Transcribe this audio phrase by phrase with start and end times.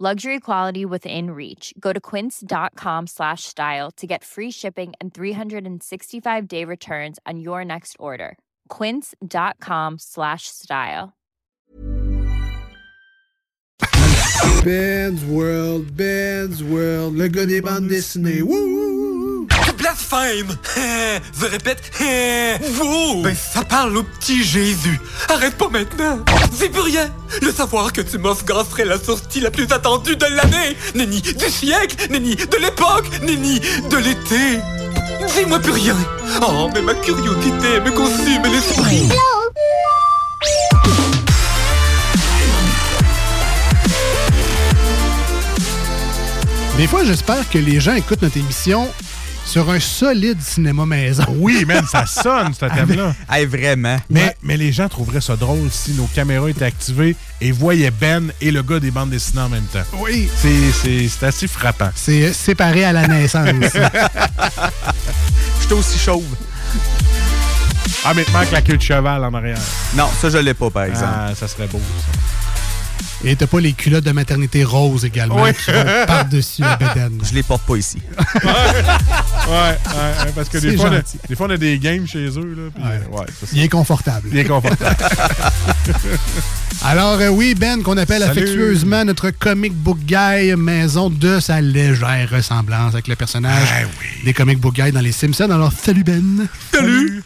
[0.00, 1.72] Luxury quality within reach.
[1.78, 7.64] Go to quince.com slash style to get free shipping and 365 day returns on your
[7.64, 8.36] next order.
[8.68, 11.12] Quince.com slash style.
[14.64, 18.42] Ben's World, Ben's World, le gars des bandes dessinées.
[18.42, 18.73] Wouh!
[20.14, 20.56] Blasphème!
[21.40, 21.90] Je répète,
[22.74, 23.22] vous!
[23.22, 25.00] Ben, ça parle au petit Jésus.
[25.28, 26.18] Arrête pas maintenant!
[26.52, 27.10] C'est plus rien!
[27.42, 28.44] Le savoir que tu m'offres
[28.84, 30.76] la sortie la plus attendue de l'année!
[30.94, 31.96] Nenni du siècle!
[32.10, 33.08] Nenni de l'époque!
[33.22, 34.60] Nenni de l'été!
[35.36, 35.96] Dis-moi plus rien!
[36.42, 39.08] Oh, mais ma curiosité me consume l'esprit!
[46.76, 48.88] Des fois, j'espère que les gens écoutent notre émission
[49.46, 51.24] sur un solide cinéma maison.
[51.36, 53.14] Oui, même ça sonne, ce thème-là.
[53.30, 53.98] Hey, vraiment.
[54.08, 58.30] Mais, mais les gens trouveraient ça drôle si nos caméras étaient activées et voyaient Ben
[58.40, 59.82] et le gars des bandes dessinées en même temps.
[59.98, 60.28] Oui.
[60.40, 61.90] C'est- C'est c'est assez frappant.
[61.94, 63.48] C'est séparé à la naissance.
[65.60, 66.24] J'étais aussi chauve.
[68.04, 69.58] Ah, mais il te manque la queue de cheval en arrière.
[69.94, 71.12] Non, ça, je l'ai pas, par exemple.
[71.14, 72.18] Ah, ça serait beau, ça.
[73.24, 75.50] Et t'as pas les culottes de maternité rose également Oui.
[75.54, 77.18] qui vont par-dessus la bedaine.
[77.22, 77.98] Je les porte pas ici.
[78.44, 79.76] Ouais, ouais,
[80.26, 82.54] ouais, parce que des fois, on a, des fois, on a des games chez eux.
[82.54, 82.84] Là, puis,
[83.16, 83.52] ouais, c'est ça.
[83.54, 84.28] Il est confortable.
[84.30, 84.96] Il est confortable.
[86.82, 88.30] Alors euh, oui, Ben, qu'on appelle Salut.
[88.42, 93.86] affectueusement notre comic book guy maison de sa légère ressemblance avec le personnage Ah
[94.24, 95.48] des comic book guys dans les Simpsons.
[95.50, 96.46] Alors salut Ben.
[96.72, 97.22] Salut.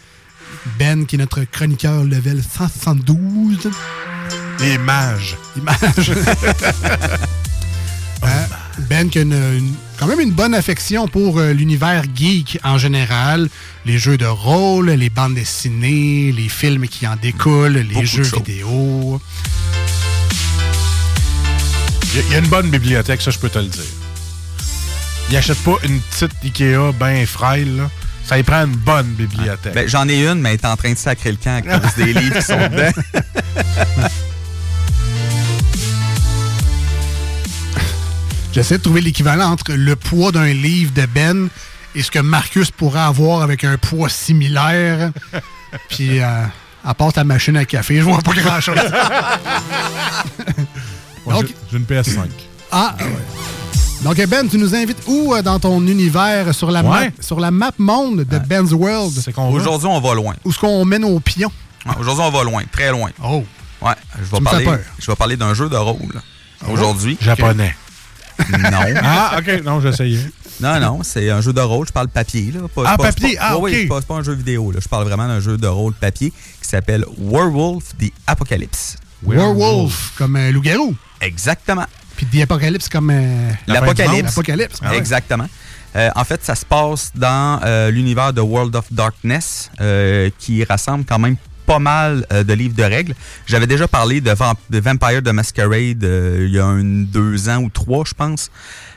[0.78, 3.68] Ben qui est notre chroniqueur level 172.
[4.60, 5.36] Les mages.
[5.56, 6.12] Image.
[8.20, 8.46] Hein?
[8.90, 12.76] Ben qui a une- une- quand même une bonne affection pour euh, l'univers geek en
[12.76, 13.48] général,
[13.86, 18.22] les jeux de rôle, les bandes dessinées, les films qui en découlent, les Beaucoup jeux
[18.24, 19.20] vidéo.
[22.12, 23.82] Il y a- il y, a une bonne bibliothèque, ça, je peux te le dire.
[25.30, 27.90] Il achète pas une petite Ikea bien frêle, là.
[28.26, 29.74] Ça y prend une bonne bibliothèque.
[29.74, 31.94] Ben, j'en ai une, mais elle est en train de sacrer le camp à cause
[31.96, 32.90] des livres qui sont dedans.
[38.52, 41.48] J'essaie de trouver l'équivalent entre le poids d'un livre de Ben
[41.94, 45.12] et ce que Marcus pourrait avoir avec un poids similaire.
[45.90, 46.42] Puis, euh,
[46.84, 48.78] à part ta machine à café, je vois pas grand-chose.
[51.70, 52.20] J'ai- une PS5.
[52.72, 53.06] Ah, ouais.
[54.02, 57.06] Donc, Ben, tu nous invites où euh, dans ton univers sur la, Ouais.
[57.06, 59.12] map, sur la map monde de Ben's World?
[59.36, 60.34] Aujourd'hui, on va loin.
[60.44, 61.52] Où est-ce qu'on mène nos pions?
[61.84, 63.10] Ouais, Aujourd'hui, on va loin, très loin.
[63.22, 63.44] Oh,
[63.80, 64.64] Ouais, je vais parler.
[64.64, 64.78] peur.
[64.98, 66.20] Je vais parler d'un jeu de rôle.
[66.68, 67.16] Aujourd'hui.
[67.20, 67.76] Japonais.
[68.50, 68.80] Non.
[69.02, 69.62] Ah, OK.
[69.64, 70.20] Non, j'essayais.
[70.60, 71.86] Non, non, c'est un jeu de rôle.
[71.86, 72.50] Je parle papier.
[72.52, 72.60] Là.
[72.74, 73.76] Pas- Ah, pas- papier, pas- ah, oui, ok.
[73.82, 74.72] c'est pas, c'est pas un jeu vidéo.
[74.72, 74.80] Là.
[74.82, 78.96] Je parle vraiment d'un jeu de rôle papier qui s'appelle Werewolf the Apocalypse.
[79.22, 80.94] Werewolf, comme euh, loup-garou.
[81.20, 81.86] Exactement.
[82.16, 83.10] Puis The Apocalypse comme...
[83.10, 84.30] euh, L'Apocalypse.
[84.30, 84.78] L'Apocalypse.
[84.82, 84.98] Ah ouais.
[84.98, 85.46] Exactement.
[85.96, 90.62] Euh, en fait, ça se passe dans euh, l'univers de World of Darkness, euh, qui
[90.64, 91.36] rassemble quand même
[91.68, 93.14] pas mal euh, de livres de règles.
[93.46, 97.50] J'avais déjà parlé de, Vamp- de Vampire the Masquerade euh, il y a un, deux
[97.50, 98.50] ans ou trois, je pense.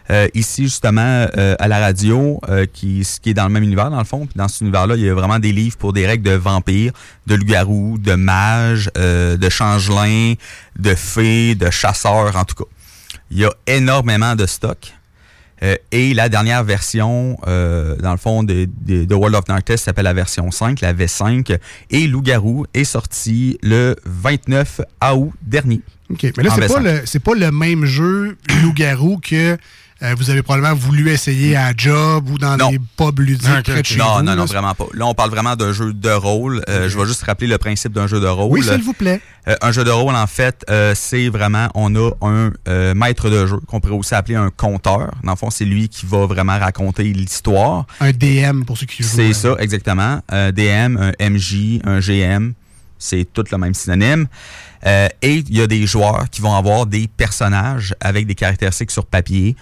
[0.10, 2.40] Euh, ici, justement, euh, à la radio,
[2.74, 4.28] qui, qui est dans le même univers, dans le fond.
[4.36, 6.94] Dans cet univers-là, il y a vraiment des livres pour des règles de vampires,
[7.28, 10.34] de loups-garous, de mages, de changelins,
[10.78, 12.70] de fées, de chasseurs, en tout cas.
[13.30, 14.94] Il y a énormément de stock.
[15.64, 19.84] Euh, et la dernière version, euh, dans le fond, de, de, de World of Darkness
[19.84, 21.58] s'appelle la version 5, la V5.
[21.92, 24.82] Et Loup-Garou est sorti le 29
[25.14, 25.82] août dernier.
[26.10, 26.24] OK.
[26.38, 29.58] Mais là, c'est pas, le, c'est pas le même jeu loup-garou que
[30.04, 33.82] euh, vous avez probablement voulu essayer à job ou dans les pubs ludiques non, près
[33.82, 34.24] de chez non, vous.
[34.24, 34.88] Non, vraiment pas.
[34.94, 36.64] Là, on parle vraiment d'un jeu de rôle.
[36.70, 38.52] Euh, Je vais juste rappeler le principe d'un jeu de rôle.
[38.52, 39.22] Oui, s'il vous plaît.
[39.48, 43.30] Euh, un jeu de rôle, en fait, euh, c'est vraiment, on a un euh, maître
[43.30, 45.12] de jeu, qu'on pourrait aussi appeler un conteur.
[45.24, 47.86] Dans le fond, c'est lui qui va vraiment raconter l'histoire.
[48.00, 49.10] Un DM pour ceux qui jouent.
[49.10, 50.22] C'est euh, ça, exactement.
[50.30, 52.54] Un DM, un MJ, un GM,
[53.00, 54.28] c'est tout le même synonyme.
[54.86, 58.92] Euh, et il y a des joueurs qui vont avoir des personnages avec des caractéristiques
[58.92, 59.56] sur papier.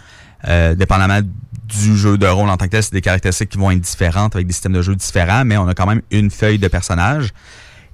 [0.47, 1.19] Euh, dépendamment
[1.68, 4.36] du jeu de rôle en tant que tel, c'est des caractéristiques qui vont être différentes
[4.36, 7.30] avec des systèmes de jeu différents, mais on a quand même une feuille de personnages.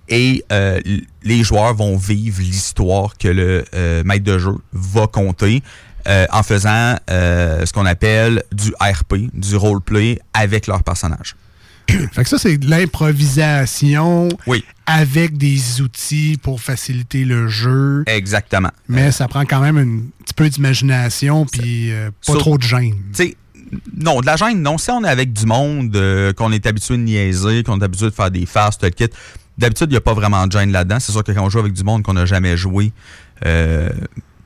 [0.08, 0.80] Et euh,
[1.24, 5.64] les joueurs vont vivre l'histoire que le euh, maître de jeu va compter
[6.08, 11.36] euh, en faisant euh, ce qu'on appelle du RP, du roleplay avec leur personnage.
[11.90, 14.64] Fait que ça, c'est de l'improvisation Oui.
[14.86, 18.04] Avec des outils pour faciliter le jeu.
[18.08, 18.70] Exactement.
[18.88, 22.64] Mais ça prend quand même un petit peu d'imagination puis euh, pas Sur- trop de
[22.64, 22.96] gêne.
[23.14, 23.38] Tu sais,
[23.98, 24.78] non, de la gêne, non.
[24.78, 28.06] Si on est avec du monde, euh, qu'on est habitué de niaiser, qu'on est habitué
[28.06, 29.08] de faire des farces, tout le kit,
[29.58, 31.00] d'habitude, il n'y a pas vraiment de gêne là-dedans.
[31.00, 32.92] C'est sûr que quand on joue avec du monde qu'on n'a jamais joué,
[33.46, 33.90] euh,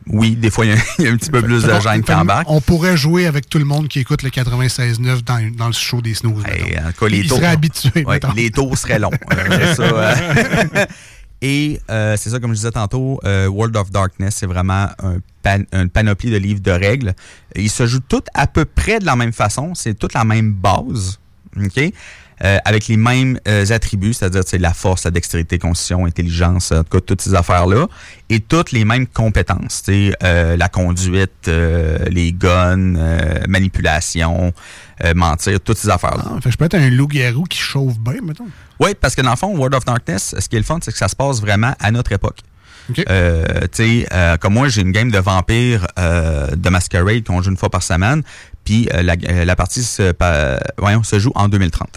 [0.10, 2.02] oui, des fois, il y, a- il y a un petit peu plus de gêne
[2.02, 2.50] qui fait embarque.
[2.50, 6.02] On pourrait jouer avec tout le monde qui écoute le 96.9 dans, dans le show
[6.02, 6.44] des snooze.
[6.44, 6.88] Mettons.
[6.88, 8.04] en tout cas, les Ils taux- seraient habitués.
[8.06, 9.12] Ouais, les taux seraient longs.
[9.34, 10.86] Euh, ça, euh.
[11.42, 15.20] Et euh, c'est ça, comme je disais tantôt, euh, World of Darkness, c'est vraiment un
[15.42, 17.14] pan- une panoplie de livres de règles.
[17.56, 19.74] Ils se jouent tous à peu près de la même façon.
[19.74, 21.18] C'est toute la même base.
[21.56, 21.94] OK?
[22.46, 26.98] Euh, avec les mêmes euh, attributs, c'est-à-dire la force, la dextérité, constitution, intelligence, en tout
[26.98, 27.88] cas toutes ces affaires-là,
[28.30, 34.54] et toutes les mêmes compétences, euh, la conduite, euh, les guns, euh, manipulation,
[35.04, 36.24] euh, mentir, toutes ces affaires-là.
[36.28, 38.48] Ah, je peux être un loup-garou qui chauffe bien, mettons.
[38.80, 40.92] Oui, parce que dans le fond, World of Darkness, ce qui est le fun, c'est
[40.92, 42.38] que ça se passe vraiment à notre époque.
[42.90, 43.04] OK.
[43.10, 47.42] Euh, tu sais, euh, comme moi, j'ai une game de vampires euh, de Masquerade qu'on
[47.42, 48.24] joue une fois par semaine,
[48.64, 51.88] puis euh, la, euh, la partie se, pa- voyons, se joue en 2030.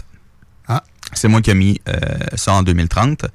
[1.15, 1.93] C'est moi qui ai mis euh,
[2.35, 3.25] ça en 2030.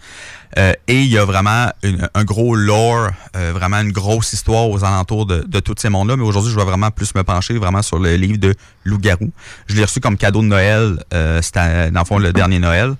[0.56, 4.68] Euh, et il y a vraiment une- un gros lore, euh, vraiment une grosse histoire
[4.70, 6.16] aux alentours de, de tous ces mondes-là.
[6.16, 8.54] Mais aujourd'hui, je vais vraiment plus me pencher vraiment sur le livre de
[8.84, 9.30] Loup-garou.
[9.66, 12.94] Je l'ai reçu comme cadeau de Noël, euh, c'était dans le fond le dernier Noël.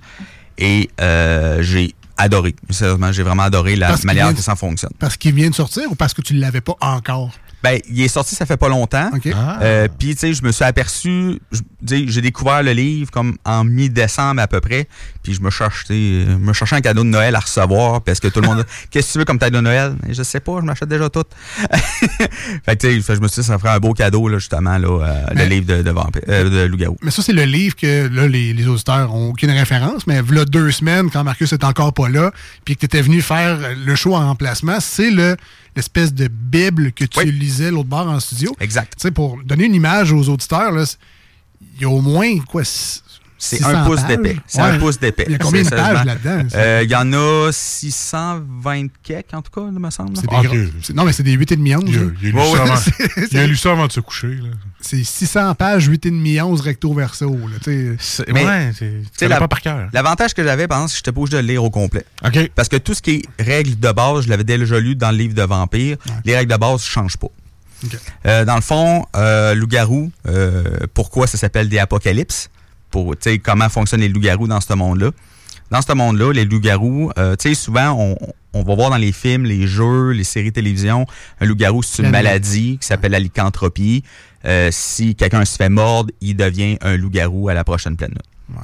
[0.57, 2.55] Et euh, j'ai adoré.
[2.69, 4.91] Sérieusement, j'ai vraiment adoré la Parce manière vient- que ça fonctionne.
[4.99, 7.31] Parce qu'il vient de sortir ou parce que tu ne l'avais pas encore?
[7.63, 9.09] Ben, il est sorti, ça fait pas longtemps.
[9.35, 9.59] Ah.
[9.61, 11.39] Euh, Puis, tu sais, je me suis aperçu,
[11.85, 14.87] j'ai découvert le livre comme en mi-décembre à peu près.
[15.23, 15.93] Puis, je me cherche, tu
[16.25, 19.07] sais, me cherchais un cadeau de Noël à recevoir parce que tout le monde, qu'est-ce
[19.07, 19.95] que tu veux comme cadeau de Noël?
[20.07, 21.23] Mais Je sais pas, je m'achète déjà tout.
[22.65, 24.77] fait que, tu sais, je me suis dit, ça ferait un beau cadeau là, justement
[24.77, 26.97] là, euh, le livre de, de, vampire- euh, de loup-garou.
[27.01, 30.45] Mais ça, c'est le livre que là, les, les auditeurs ont aucune référence, mais là,
[30.45, 32.31] deux semaines, quand Marcus est encore pas là,
[32.65, 35.35] puis que tu étais venu faire le show en remplacement, c'est le
[35.75, 37.31] l'espèce de Bible que tu Oui.
[37.31, 38.55] lisais l'autre bord en studio.
[38.59, 38.93] Exact.
[38.97, 40.73] Tu sais, pour donner une image aux auditeurs,
[41.75, 42.63] il y a au moins, quoi,
[43.41, 44.35] C'est 600 un pouce d'épais.
[44.47, 44.67] C'est Ouais.
[44.67, 45.23] un pouce d'épais.
[45.27, 46.47] Il y a combien de pages là-dedans?
[46.55, 50.15] Euh, Il y en a 620 quelques, en tout cas, il me semble.
[50.17, 51.83] C'est des gros- c'est- Non, mais c'est des 8,5 11.
[52.21, 52.79] Il il a
[53.31, 54.39] il a lu ça avant de se coucher.
[54.81, 57.29] C'est 600 pages, 8,5 11 recto verso.
[57.29, 58.23] Là, tu sais.
[58.25, 58.71] C'est- Mais, ouais,
[59.21, 59.87] la- pas par cœur.
[59.93, 62.05] L'avantage que j'avais, c'est que j'étais pas obligé de le lire au complet.
[62.25, 62.51] OK.
[62.55, 65.17] Parce que tout ce qui est règles de base, je l'avais déjà lu dans le
[65.17, 65.97] livre de Vampire.
[66.25, 67.27] Les règles de base ne changent pas.
[68.25, 70.63] Euh, dans le fond, euh, loup-garou, euh,
[70.93, 72.49] pourquoi ça s'appelle des apocalypses?
[72.89, 75.11] Pour, comment fonctionnent les loups-garous dans ce monde-là.
[75.71, 78.17] Dans ce monde-là, les loups-garous, euh, tu sais, souvent, on,
[78.53, 81.05] on va voir dans les films, les jeux, les séries télévision,
[81.39, 84.03] un loup-garou, c'est une La- maladie qui s'appelle la lycanthropie.
[84.45, 88.57] Euh, si quelqu'un se fait mordre, il devient un loup-garou à la prochaine pleine lune.
[88.57, 88.63] Ouais.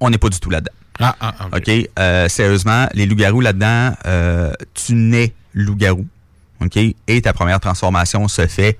[0.00, 0.72] On n'est pas du tout là-dedans.
[1.00, 1.56] Ah, ah, OK.
[1.68, 1.90] OK?
[1.98, 3.92] Euh, sérieusement, les loups-garous là-dedans,
[4.72, 6.06] tu nais loup-garou.
[6.62, 6.78] OK?
[7.08, 8.78] Et ta première transformation se fait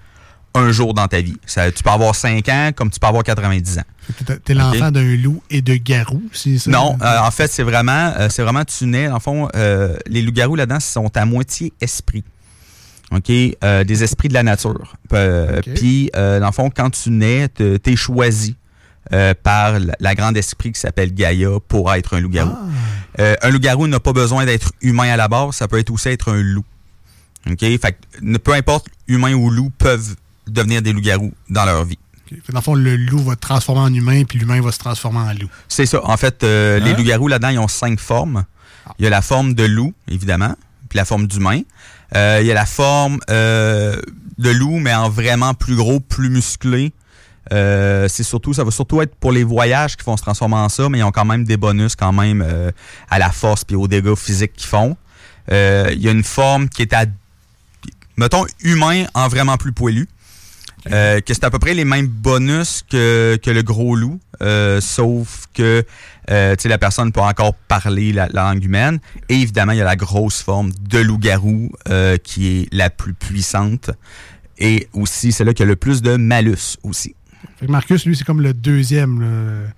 [0.55, 1.37] un jour dans ta vie.
[1.47, 3.83] Ça, tu peux avoir 5 ans comme tu peux avoir 90 ans.
[4.27, 6.71] T'es- T'es l'enfant d'un loup et de garou, c'est ça?
[6.71, 9.09] Non, euh, en fait, c'est vraiment, euh, c'est vraiment tu nais.
[9.09, 12.25] En fond, euh, les loups-garous là-dedans sont à moitié esprits.
[13.11, 13.31] OK?
[13.63, 14.95] Euh, des esprits de la nature.
[15.13, 15.61] Euh.
[15.75, 18.57] Puis, euh, dans le fond, quand tu nais, te- t'es choisi
[19.13, 22.53] euh, par la, la grande esprit qui s'appelle Gaïa pour être un loup-garou.
[22.55, 23.21] Ah.
[23.21, 26.09] Euh, un loup-garou n'a pas besoin d'être humain à la base, ça peut être aussi
[26.09, 26.65] être un loup.
[27.51, 27.59] OK?
[27.61, 31.99] Fait que, peu importe, humain ou loup peuvent devenir des loups-garous dans leur vie.
[32.49, 35.19] Dans le fond, le loup va te transformer en humain, puis l'humain va se transformer
[35.21, 35.49] en loup.
[35.69, 36.01] C'est ça.
[36.05, 36.97] En fait, euh, les Hein?
[36.97, 38.45] loups-garous là-dedans, ils ont cinq formes.
[38.99, 40.55] Il y a la forme de loup, évidemment,
[40.89, 41.61] puis la forme d'humain.
[42.17, 44.01] Euh, il y a la forme euh,
[44.39, 46.93] de loup, mais en vraiment plus gros, plus musclé.
[47.53, 50.69] Euh, c'est surtout, ça va surtout être pour les voyages qui vont se transformer en
[50.71, 52.71] ça, mais ils ont quand même des bonus quand même euh,
[53.11, 54.97] à la force puis aux dégâts physiques qu'ils font.
[55.53, 57.05] Euh, il y a une forme qui est à,
[58.17, 60.09] mettons, humain en vraiment plus poilu.
[60.93, 64.81] Euh, que c'est à peu près les mêmes bonus que, que le gros loup, euh,
[64.83, 65.85] sauf que
[66.31, 68.99] euh, tu sais, la personne peut encore parler la, la langue humaine.
[69.29, 73.15] Et évidemment, il y a la grosse forme de loup-garou euh, qui est la plus
[73.15, 73.91] puissante.
[74.59, 77.15] Et aussi, c'est là qu'il y a le plus de malus aussi.
[77.59, 79.21] Fait que Marcus, lui, c'est comme le deuxième.
[79.21, 79.69] là.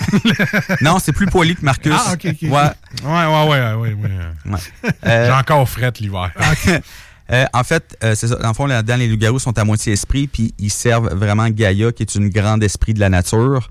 [0.80, 1.92] Non, c'est plus poilu que Marcus.
[1.94, 2.42] Ah, ok, ok.
[2.42, 2.50] Ouais.
[2.50, 3.92] Ouais, ouais, ouais, ouais.
[3.94, 4.52] ouais.
[4.52, 4.58] ouais.
[5.04, 6.30] J'ai encore frette l'hiver.
[7.32, 8.36] Euh, en fait, euh, c'est ça.
[8.36, 11.92] Dans le fond, là-dedans, les loups-garous sont à moitié esprit, puis ils servent vraiment Gaïa,
[11.92, 13.70] qui est une grande esprit de la nature,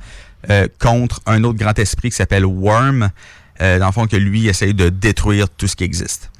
[0.49, 3.09] euh, contre un autre grand esprit qui s'appelle Worm.
[3.61, 6.31] Euh, dans le fond, que lui essaye de détruire tout ce qui existe.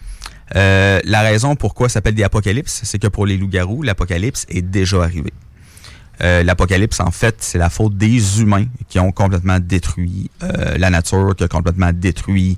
[0.56, 5.04] La raison pourquoi ça s'appelle des apocalypses, c'est que pour les loups-garous, l'apocalypse est déjà
[5.04, 5.32] arrivé.
[6.22, 11.44] L'apocalypse, en fait, c'est la faute des humains qui ont complètement détruit la nature, qui
[11.44, 12.58] ont complètement détruit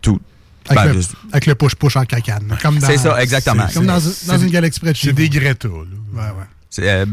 [0.00, 0.20] tout.
[0.68, 1.02] Avec, Ben, le,
[1.32, 2.56] avec le push-push en cacane.
[2.62, 3.66] Comme dans- C'est ça, exactement.
[3.74, 5.28] Comme dans, C'est- dans c'est- une galaxie près de chez C'est des.
[5.28, 5.74] Greta, là.
[5.74, 6.44] Ouais, ouais.
[6.70, 7.06] C'est, euh,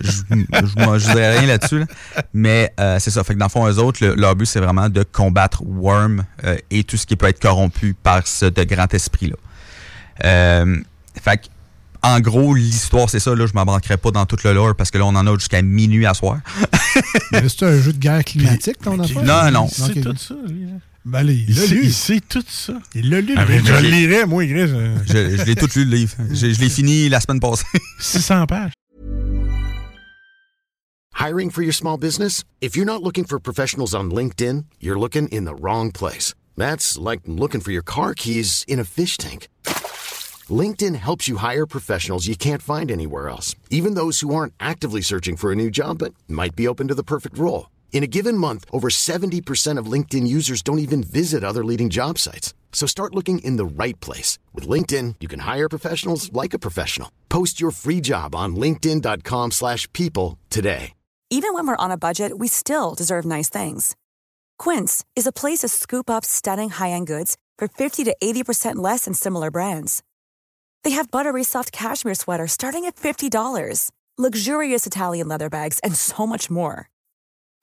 [0.00, 1.86] je je dirais rien là-dessus, là.
[2.32, 3.24] mais euh, c'est ça.
[3.24, 6.24] Fait que dans le fond, eux autres, le- leur but, c'est vraiment de combattre Worm
[6.44, 9.36] euh, et tout ce qui peut être corrompu par ce de grand esprit-là.
[10.24, 10.76] Euh,
[11.22, 11.46] fait que,
[12.02, 13.34] en gros, l'histoire, c'est ça.
[13.34, 15.62] Là, je m'embarquerai pas dans tout le lore parce que là, on en a jusqu'à
[15.62, 16.38] minuit à soir.
[17.32, 19.22] Mais c'est un jeu de guerre climatique, ton affaire?
[19.22, 19.68] Non, non.
[19.68, 20.64] C'est tout ça, lui.
[20.64, 20.78] hein.
[21.04, 21.84] Ben, là, il Il sait, lu.
[21.84, 22.74] il sait tout ça.
[22.94, 23.34] Il l'a lu.
[23.36, 24.68] Ah, mais je le j'ai- moi, Gris.
[24.68, 26.14] Je, je l'ai tout lu, le livre.
[26.30, 27.64] Je, je l'ai fini la semaine passée.
[27.98, 28.72] 600 pages.
[31.14, 32.44] Hiring for your small business?
[32.60, 36.34] If you're not looking for professionals on LinkedIn, you're looking in the wrong place.
[36.56, 39.48] That's like looking for your car keys in a fish tank.
[40.50, 45.00] LinkedIn helps you hire professionals you can't find anywhere else, even those who aren't actively
[45.02, 47.66] searching for a new job but might be open to the perfect role.
[47.92, 52.18] In a given month, over 70% of LinkedIn users don't even visit other leading job
[52.18, 52.54] sites.
[52.72, 54.38] So start looking in the right place.
[54.52, 57.12] With LinkedIn, you can hire professionals like a professional.
[57.28, 60.94] Post your free job on linkedin.com/people slash people today.
[61.30, 63.96] Even when we're on a budget, we still deserve nice things.
[64.58, 69.04] Quince is a place to scoop up stunning high-end goods for 50 to 80% less
[69.04, 70.02] than similar brands.
[70.84, 76.26] They have buttery soft cashmere sweaters starting at $50, luxurious Italian leather bags, and so
[76.26, 76.91] much more.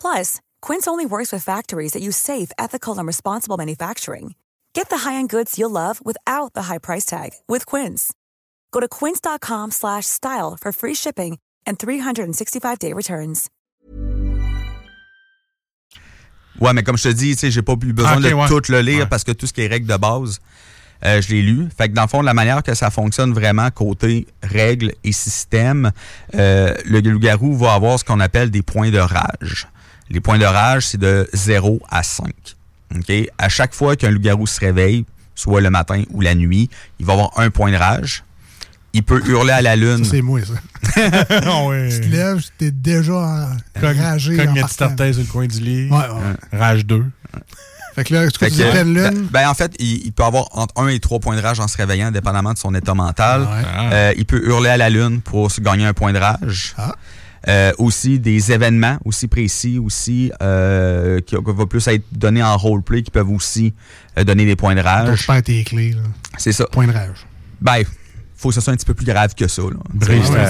[0.01, 4.33] Plus, Quince only works with factories that use safe, ethical, and responsible manufacturing.
[4.73, 8.13] Get the high-end goods you'll love without the high price tag with Quince.
[8.71, 11.37] Go to quince.com slash style for free shipping
[11.67, 13.47] and 365-day returns.
[16.61, 18.33] Ouais, mais comme je te dis, tu sais, j'ai pas eu besoin Ah, ok, de
[18.33, 18.47] ouais.
[18.47, 19.05] tout le lire Ouais.
[19.07, 20.39] parce que tout ce qui est règles de base,
[21.05, 21.69] euh, je l'ai lu.
[21.75, 25.91] Fait que dans le fond, la manière que ça fonctionne vraiment côté règles et système,
[26.35, 29.67] euh, le loup-garou va avoir ce qu'on appelle des points de rage.
[30.09, 32.31] Les points de rage, c'est de 0 à 5.
[32.95, 33.11] OK?
[33.37, 37.13] À chaque fois qu'un loup-garou se réveille, soit le matin ou la nuit, il va
[37.13, 38.23] avoir un point de rage.
[38.93, 40.03] Il peut hurler à la lune.
[40.03, 40.53] C'est moi, ça.
[41.45, 41.89] Ah ouais.
[41.89, 44.35] Tu te lèves, t'es déjà enragé.
[44.35, 44.85] la petite partant.
[44.85, 45.89] orteil sur le coin du lit.
[45.91, 46.57] Ouais, ouais.
[46.59, 47.05] Rage 2.
[47.95, 49.27] Fait que là, est-ce que Fait tu que, ben, lune?
[49.31, 51.67] ben, en fait, il, il peut avoir entre 1 et 3 points de rage en
[51.67, 53.41] se réveillant, dépendamment de son état mental.
[53.41, 53.47] Ouais.
[53.75, 53.89] Ah.
[53.93, 56.73] Euh, il peut hurler à la lune pour se gagner un point de rage.
[56.77, 56.95] Ah.
[57.47, 62.57] Euh, aussi des événements aussi précis aussi euh, qui, qui va plus être donnés en
[62.57, 63.73] roleplay qui peuvent aussi
[64.17, 65.27] euh, donner des points de Donc, je rage.
[65.27, 65.95] perds tes clés.
[66.37, 66.65] C'est ça.
[66.69, 67.25] Point de rage.
[67.61, 67.83] Ben,
[68.35, 69.61] faut que ce soit un petit peu plus grave que ça.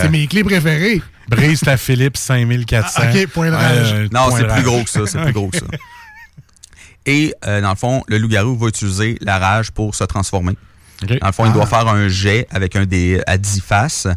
[0.02, 1.00] C'est mes clés préférées.
[1.28, 3.02] brise ta Philips 5400.
[3.04, 3.94] Ah, ok, point de rage.
[3.94, 4.64] Euh, Non, c'est plus rage.
[4.64, 5.02] gros que ça.
[5.06, 5.66] C'est plus gros que ça.
[7.06, 10.54] Et euh, dans le fond, le loup-garou va utiliser la rage pour se transformer.
[11.04, 11.18] Ok.
[11.20, 11.68] Dans le fond, il doit Ah.
[11.68, 14.08] faire un jet avec un dé à 10 faces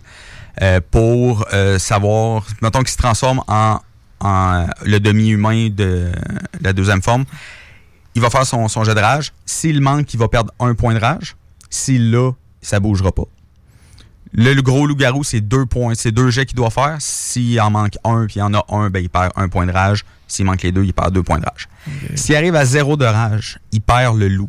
[0.61, 3.79] euh, pour euh, savoir, mettons qu'il se transforme en,
[4.21, 6.13] en le demi-humain de
[6.61, 7.25] la deuxième forme.
[8.15, 9.33] Il va faire son, son jet de rage.
[9.47, 11.37] S'il manque, il va perdre un point de rage.
[11.71, 13.25] S'il l'a, ça bougera pas.
[14.35, 16.97] Le, le gros loup-garou, c'est deux points, c'est deux jets qu'il doit faire.
[17.01, 19.73] S'il en manque un, puis il en a un, ben, il perd un point de
[19.73, 20.05] rage.
[20.29, 21.69] S'il manque les deux, il perd deux points de rage.
[22.15, 24.49] S'il arrive à zéro de rage, il perd le loup.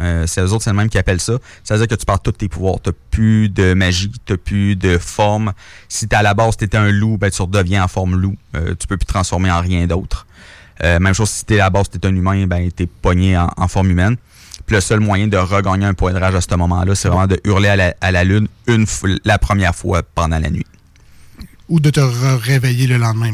[0.00, 1.34] Euh, c'est eux autres, c'est le même qui appellent ça.
[1.64, 2.76] Ça veut dire que tu perds tous tes pouvoirs.
[2.82, 5.52] T'as plus de magie, t'as plus de forme.
[5.88, 8.36] Si t'es à la base, t'étais un loup, ben tu redeviens en forme loup.
[8.54, 10.26] Euh, tu peux plus te transformer en rien d'autre.
[10.82, 13.50] Euh, même chose si t'es à la base, t'es un humain, ben t'es pogné en,
[13.56, 14.16] en forme humaine.
[14.66, 17.26] Puis le seul moyen de regagner un point de rage à ce moment-là, c'est vraiment
[17.26, 18.86] de hurler à la, à la lune une
[19.24, 20.66] la première fois pendant la nuit.
[21.68, 23.32] Ou de te réveiller le lendemain,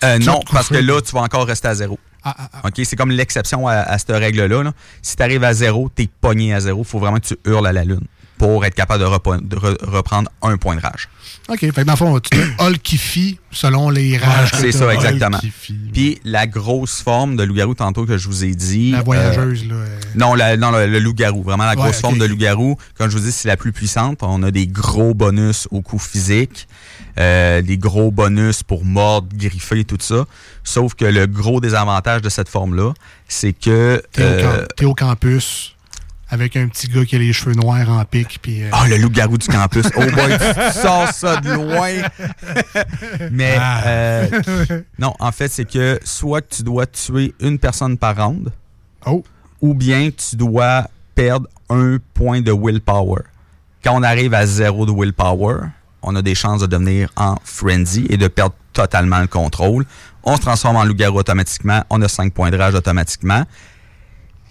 [0.00, 1.98] Tu non, parce que là, tu vas encore rester à zéro.
[2.24, 2.60] Ah, ah, ah.
[2.68, 4.62] OK, c'est comme l'exception à, à cette règle-là.
[4.62, 4.72] là.
[5.02, 6.84] Si tu arrives à zéro, t'es pogné à zéro.
[6.84, 8.04] faut vraiment que tu hurles à la lune
[8.38, 11.08] pour être capable de, repo- de re- reprendre un point de rage.
[11.50, 11.58] OK.
[11.60, 14.52] Fait que dans le fond, tu te hulkifies selon les rages.
[14.54, 15.38] c'est ça, exactement.
[15.92, 18.92] Puis la grosse forme de loup-garou, tantôt que je vous ai dit.
[18.92, 19.74] La voyageuse, là.
[19.74, 21.42] euh, Non, la- non, le, le loup-garou.
[21.42, 22.76] Vraiment, la Ouais, grosse forme de loup-garou.
[22.96, 24.20] Comme je vous dis, c'est la plus puissante.
[24.22, 26.66] On a des gros bonus au coup physique,
[27.18, 30.24] euh, des gros bonus pour mordre, griffer, tout ça.
[30.64, 32.92] Sauf que le gros désavantage de cette forme-là,
[33.28, 34.02] c'est que...
[34.12, 35.76] T'es au, euh, camp- t'es au campus
[36.32, 38.38] avec un petit gars qui a les cheveux noirs en pique.
[38.40, 39.86] Puis, euh, Ah, le loup-garou du campus.
[39.96, 41.90] Oh boy, tu, sors ça de loin.
[43.32, 43.82] Mais Ah.
[43.86, 44.28] euh,
[44.98, 48.50] non, en fait, c'est que soit tu dois tuer une personne par round,
[49.06, 49.24] oh,
[49.60, 53.22] ou bien tu dois perdre un point de willpower.
[53.82, 55.62] Quand on arrive à zéro de willpower,
[56.02, 59.84] on a des chances de devenir en frenzy et de perdre totalement le contrôle.
[60.22, 63.44] On se transforme en loup-garou automatiquement, on a 5 points de rage automatiquement.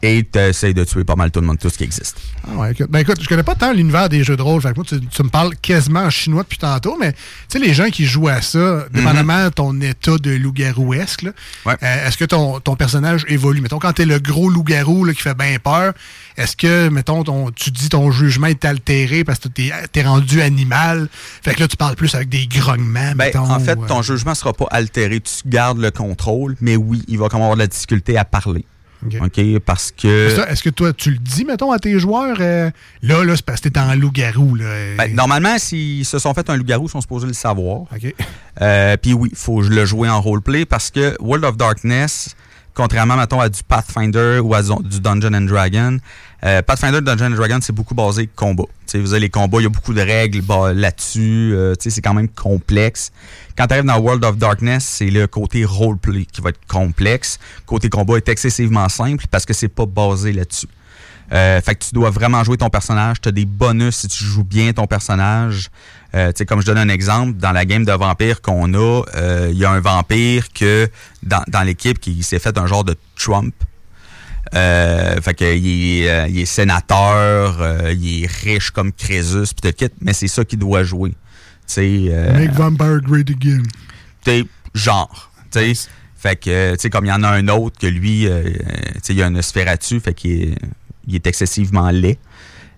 [0.01, 2.17] Et tu essaies de tuer pas mal tout le monde, tout ce qui existe.
[2.47, 4.61] Ah ouais, écoute, ben écoute, je connais pas tant l'univers des jeux de rôle.
[4.61, 7.59] Fait que moi, tu, tu me parles quasiment en chinois depuis tantôt, mais tu sais,
[7.59, 11.25] les gens qui jouent à ça, dépendamment de ton état de loup-garouesque,
[11.65, 11.75] Ouais.
[11.83, 13.59] euh, est-ce que ton, ton personnage évolue?
[13.59, 15.93] Mettons, quand t'es le gros loup-garou qui fait bien peur,
[16.37, 20.41] est-ce que, mettons, ton, tu dis ton jugement est altéré parce que t'es es rendu
[20.41, 21.09] animal?
[21.43, 23.39] Fait que là, tu parles plus avec des grognements, Ben, mettons.
[23.51, 25.19] en fait, euh, ton jugement sera pas altéré.
[25.19, 28.65] Tu gardes le contrôle, mais oui, il va comme avoir de la difficulté à parler.
[29.21, 29.59] Ok.
[29.65, 30.47] Parce que.
[30.49, 32.37] Est-ce que toi, tu le dis, mettons, à tes joueurs?
[32.39, 32.69] euh,
[33.01, 34.55] là, là, c'est parce que t'es en loup-garou.
[34.55, 37.81] Là, Ben, normalement, s'ils se sont fait un loup-garou, ils sont supposés le savoir.
[37.81, 38.13] OK.
[38.61, 42.35] Euh, Puis oui, il faut le jouer en roleplay parce que World of Darkness,
[42.73, 45.97] contrairement, mettons, à du Pathfinder ou à du du Dungeon and Dragon,
[46.45, 48.63] euh, Pathfinder, Dungeon Dragon, c'est beaucoup basé combat.
[48.63, 51.51] Tu sais, vous avez les combats, il y a beaucoup de règles bah, là-dessus.
[51.53, 53.11] euh, c'est quand même complexe.
[53.57, 57.39] Quand tu arrives dans World of Darkness, c'est le côté roleplay qui va être complexe.
[57.65, 60.67] Côté combat est excessivement simple parce que c'est pas basé là-dessus.
[61.31, 63.21] Euh, fait que tu dois vraiment jouer ton personnage.
[63.21, 65.69] Tu as des bonus si tu joues bien ton personnage.
[66.15, 69.57] Euh, comme je donne un exemple, dans la game de vampire qu'on a, euh, il
[69.57, 70.89] y a un vampire que
[71.21, 73.53] dans l'équipe qui s'est fait un genre de Trump.
[74.55, 79.53] Euh, fait que il est, euh, il est sénateur, euh, il est riche comme Crésus,
[79.77, 81.11] kit, mais c'est ça qu'il doit jouer.
[81.11, 81.15] Tu
[81.67, 83.63] sais, euh, Make Vampire Great Again.
[84.23, 84.43] t'sais,
[84.73, 85.31] genre.
[85.51, 85.73] t'sais.
[86.17, 88.43] Fait que, tu sais, comme il y en a un autre que lui, euh,
[89.01, 90.55] t'sais, il y a un Nosferatu, fait qu'il est,
[91.07, 92.17] il est excessivement laid.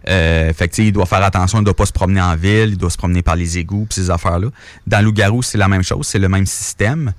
[0.10, 2.36] Euh, fait que, tu sais, il doit faire attention, il doit pas se promener en
[2.36, 4.48] ville, il doit se promener par les égouts, pis ces affaires-là.
[4.88, 7.14] Dans Loup-Garou, c'est la même chose, c'est le même système.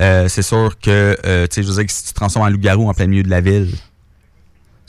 [0.00, 2.46] Euh, c'est sûr que, euh, tu sais, je veux dire que si tu te transformes
[2.46, 3.72] en loup-garou en plein milieu de la ville,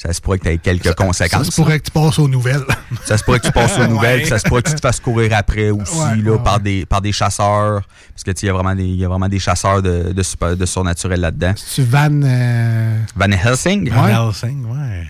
[0.02, 1.46] ça se pourrait que tu aies quelques conséquences.
[1.48, 2.64] Ça se pourrait que tu passes aux nouvelles.
[3.06, 4.26] Ça se pourrait que tu passes aux nouvelles, Ouais.
[4.26, 6.86] ça se pourrait que tu te fasses courir après aussi Ouais, là, ouais, par, des,
[6.86, 7.82] par des chasseurs.
[8.14, 10.14] Parce que tu sais, il y a vraiment des, y a vraiment des chasseurs de,
[10.14, 11.54] de, super- de surnaturel là-dedans.
[11.76, 12.24] tu vannes.
[12.26, 13.92] euh, Van Helsing?
[13.94, 14.12] Ouais.
[14.12, 15.08] Helsing, ouais.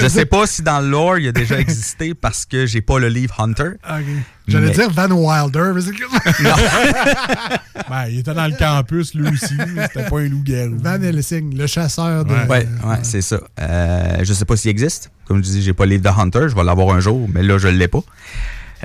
[0.00, 2.98] Je sais pas si dans le lore il a déjà existé parce que j'ai pas
[2.98, 3.70] le livre Hunter.
[3.88, 4.04] ok.
[4.46, 6.04] J'allais Mais- dire Van Wilder, mais c'est que-
[7.88, 9.54] Ben, il était dans le campus, lui aussi.
[9.74, 10.76] mais C'était pas un loup-garou.
[10.78, 12.32] Van Helsing, le chasseur de.
[12.32, 12.46] Ouais.
[12.48, 13.40] Ouais, ouais, c'est ça.
[13.60, 15.10] Euh, je sais pas s'il existe.
[15.26, 16.46] Comme je dis, j'ai pas le livre de Hunter.
[16.48, 18.00] Je vais l'avoir un jour, mais là, je l'ai pas.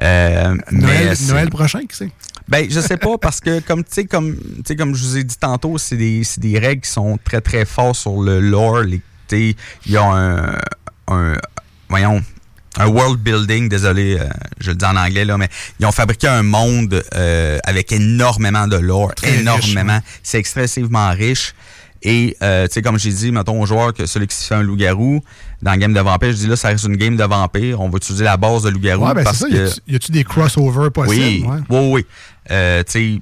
[0.02, 2.10] Euh, mais Noël, c'est- Noël prochain, qui c'est?
[2.48, 5.18] Ben, je sais pas, parce que comme tu sais, comme, tu sais, comme je vous
[5.18, 8.40] ai dit tantôt, c'est des, c'est des règles qui sont très très fortes sur le
[8.40, 8.80] lore.
[8.82, 10.58] les- tu sais, Il y a un,
[11.10, 11.34] un.
[11.90, 12.24] Voyons.
[12.80, 14.26] Un world building, désolé, euh,
[14.60, 18.68] je le dis en anglais, là, mais ils ont fabriqué un monde euh, avec énormément
[18.68, 19.94] de lore, Très riche, énormément.
[19.98, 20.02] ouais.
[20.24, 21.54] C'est excessivement riche.
[22.02, 24.56] Et, euh, tu sais, comme j'ai dit, mettons aux joueurs que celui qui se fait
[24.56, 25.22] un loup-garou,
[25.62, 27.82] dans le game de vampire, je dis là, ça reste une game de vampire.
[27.82, 29.06] On va utiliser la base de loup-garou.
[29.06, 29.48] Ouais, ben c'est parce ça.
[29.50, 29.70] que...
[29.92, 31.46] Y a-tu- des crossovers possibles?
[31.46, 31.58] Oui, Ouais.
[31.70, 32.06] oui, oui.
[32.52, 33.22] Euh, tu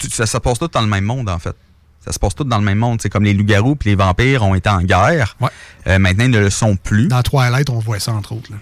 [0.00, 1.56] sais, ça se passe tout dans le même monde, en fait.
[2.04, 3.00] Ça se passe tout dans le même monde.
[3.02, 5.36] C'est comme les loups-garous puis les vampires ont été en guerre.
[5.40, 5.50] Ouais.
[5.86, 7.08] Euh, maintenant, ils ne le sont plus.
[7.08, 8.50] Dans Twilight, on voit ça, entre autres.
[8.50, 8.56] là.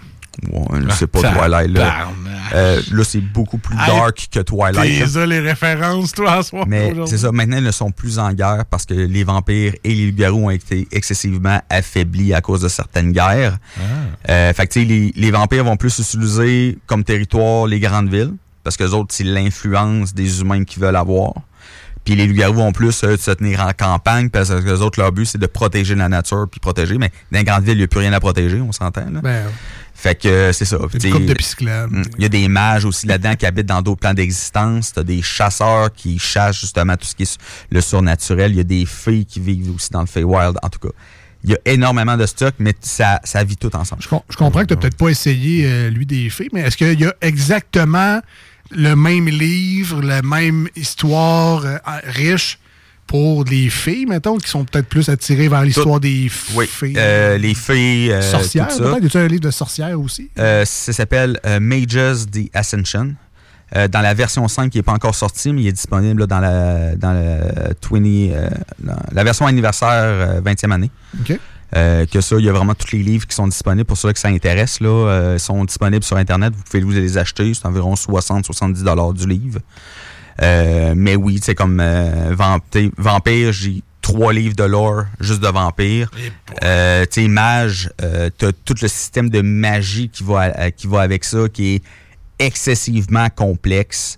[0.53, 2.07] Ouais, c'est pas Ça Twilight, là.
[2.53, 4.99] Euh, là, c'est beaucoup plus dark que Twilight.
[4.99, 6.65] T'es ça, les références, toi, en soir.
[6.67, 9.93] Mais c'est ça, maintenant, ils ne sont plus en guerre parce que les vampires et
[9.93, 13.57] les loups-garous ont été excessivement affaiblis à cause de certaines guerres.
[13.77, 13.81] Ah.
[14.31, 18.09] Euh, fait que, tu sais, les, les vampires vont plus utiliser comme territoire les grandes
[18.09, 21.33] villes, parce que les autres, c'est l'influence des humains qu'ils veulent avoir.
[22.09, 25.11] Puis les loups-garous vont plus euh, se tenir en campagne, parce que les autres, leur
[25.11, 26.97] but, c'est de protéger la nature, puis protéger.
[26.97, 29.05] Mais dans les grandes villes, il n'y a plus rien à protéger, on s'entend.
[29.11, 29.21] là.
[29.21, 29.45] Ben,
[29.93, 30.77] Fait que euh, c'est ça.
[30.91, 31.33] une de.
[31.33, 32.01] Mm.
[32.17, 34.91] Il y a des mages aussi là-dedans qui habitent dans d'autres plans d'existence.
[34.91, 37.37] T'as des chasseurs qui chassent justement tout ce qui est
[37.69, 38.53] le surnaturel.
[38.53, 40.57] Il y a des fées qui vivent aussi dans le Feywild.
[40.63, 40.93] En tout cas,
[41.43, 44.01] il y a énormément de stock, mais ça, ça vit tout ensemble.
[44.01, 46.61] Je, com- je comprends que tu n'as peut-être pas essayé, euh, lui, des fées, mais
[46.61, 48.19] est-ce qu'il y a exactement
[48.71, 52.59] le même livre, la même histoire euh, riche
[53.07, 56.93] pour les filles, mettons, qui sont peut-être plus attirées vers l'histoire des Oui, filles?
[56.97, 59.13] euh, les fées, euh, sorcières, peut-être?
[59.13, 60.29] Y a un livre de sorcières aussi?
[60.35, 63.15] Ça s'appelle Mages the Ascension.
[63.91, 66.39] Dans la version 5 qui n'est pas encore sortie, mais il est disponible là, dans
[66.39, 68.49] la dans 20, euh,
[68.83, 70.89] la, la version anniversaire euh, 20e année.
[71.19, 71.37] OK.
[71.75, 74.11] Euh, que ça, il y a vraiment tous les livres qui sont disponibles pour ceux
[74.11, 74.79] que ça intéresse.
[74.79, 76.53] Là, euh, ils sont disponibles sur Internet.
[76.55, 77.53] Vous pouvez vous les acheter.
[77.53, 79.59] C'est environ 60-70 dollars du livre.
[80.41, 82.33] Euh, mais oui, c'est comme euh,
[82.97, 86.09] Vampire, j'ai trois livres de lore juste de Vampire.
[86.63, 90.87] Euh, tu sais, Mage, euh, t'as tout le système de magie qui va, à- qui
[90.87, 91.83] va avec ça, qui est
[92.39, 94.17] excessivement complexe.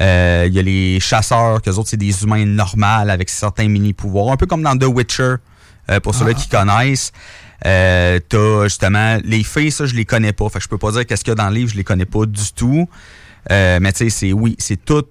[0.00, 4.32] Euh, Il y a les chasseurs, que autres, c'est des humains normaux avec certains mini-pouvoirs,
[4.32, 5.34] un peu comme dans The Witcher,
[5.88, 7.12] euh, pour ceux-là qui connaissent.
[7.66, 10.48] Euh, t'as justement les fées, ça je les connais pas.
[10.48, 11.84] Fait que je peux pas dire qu'est-ce qu'il y a dans le livre, je les
[11.84, 12.88] connais pas du tout.
[13.50, 15.04] Euh, mais tu sais, c'est oui, c'est tout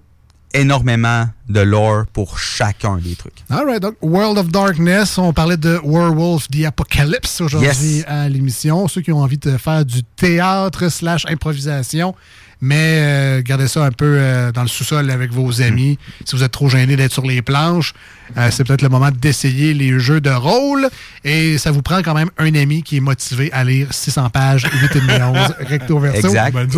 [0.52, 3.44] énormément de lore pour chacun des trucs.
[3.50, 8.04] All right, donc World of Darkness, on parlait de Werewolf the Apocalypse aujourd'hui Yes.
[8.08, 8.88] à l'émission.
[8.88, 12.16] Ceux qui ont envie de faire du théâtre slash improvisation,
[12.60, 15.98] mais euh, gardez ça un peu euh, dans le sous-sol avec vos amis.
[16.24, 17.94] Si vous êtes trop gêné d'être sur les planches,
[18.36, 20.88] euh, c'est peut-être le moment d'essayer les jeux de rôle.
[21.24, 24.64] Et ça vous prend quand même un ami qui est motivé à lire 600 pages,
[24.64, 26.28] 8 et demi 11, recto verso.
[26.28, 26.54] Exact.
[26.54, 26.68] Ben,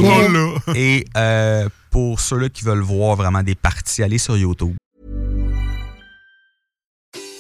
[0.75, 0.99] Et-.
[0.99, 4.75] Et euh, pour ceux-là qui veulent voir vraiment des parties, allez sur YouTube.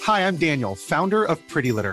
[0.06, 1.92] Hi, I'm Daniel, founder of Pretty Litter.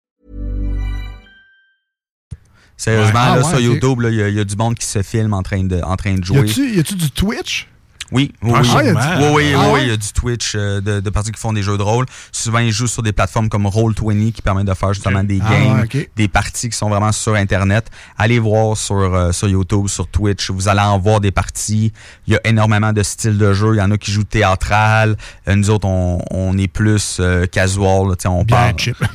[2.77, 3.25] Sérieusement, Ouais.
[3.31, 3.59] Ah, là, ouais, sur.
[3.59, 5.81] YouTube, il y, a- il y a du monde qui se filme en train de,
[5.81, 6.47] en train de jouer.
[6.47, 7.67] y a-tu du Twitch?
[8.13, 8.67] Oui, oui, Ah, oui.
[8.91, 11.53] oui, oui, Ah oui, il y a du Twitch euh, de, de parties qui font
[11.53, 12.05] des jeux de rôle.
[12.33, 15.49] Souvent, ils jouent sur des plateformes comme Roll20 qui permettent de faire justement des Ah,
[15.49, 17.89] games, des parties qui sont vraiment sur Internet.
[18.17, 20.51] Allez voir sur, euh, sur YouTube, sur Twitch.
[20.51, 21.93] Vous allez en voir des parties.
[22.27, 23.75] Il y a énormément de styles de jeu.
[23.75, 25.15] Il y en a qui jouent théâtral.
[25.47, 28.09] Euh, nous autres, on, on est plus casual.
[28.09, 28.77] là, on Bien parle.
[28.77, 28.97] chip.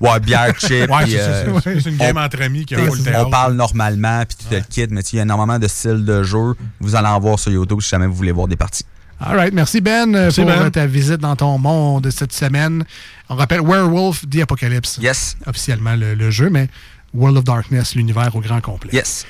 [0.00, 0.88] Ouais, bière chip.
[0.90, 4.22] Ouais, c'est euh, c'est- une game on- entre amis qui a le on parle normalement,
[4.26, 6.54] puis tout le kit, mais tu sais, il y a énormément de styles de jeu.
[6.80, 8.84] Vous allez en voir sur YouTube si jamais vous voulez voir des parties.
[9.20, 9.52] All right.
[9.52, 10.62] Merci, Ben, euh, Merci, pour Ben.
[10.62, 12.84] euh, ta visite dans ton monde cette semaine.
[13.28, 14.98] On rappelle Werewolf the Apocalypse.
[15.02, 15.36] Yes.
[15.46, 16.68] Officiellement le, le jeu, mais
[17.12, 18.90] World of Darkness, l'univers au grand complet.
[18.92, 19.26] Yes.